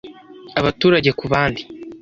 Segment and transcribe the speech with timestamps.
[0.59, 1.61] abaturage ku bandi